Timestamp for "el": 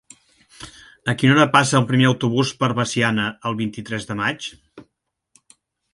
1.81-1.85, 3.51-3.61